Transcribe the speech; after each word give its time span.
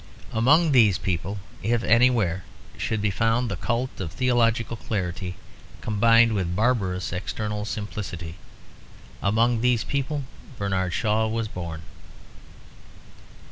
Among 0.31 0.71
these 0.71 0.97
people, 0.97 1.37
if 1.61 1.83
anywhere, 1.83 2.43
should 2.75 3.03
be 3.03 3.11
found 3.11 3.51
the 3.51 3.55
cult 3.55 4.01
of 4.01 4.11
theological 4.11 4.75
clarity 4.75 5.35
combined 5.81 6.33
with 6.33 6.55
barbarous 6.55 7.13
external 7.13 7.65
simplicity. 7.65 8.33
Among 9.21 9.61
these 9.61 9.83
people 9.83 10.23
Bernard 10.57 10.91
Shaw 10.93 11.27
was 11.27 11.47
born. 11.47 11.83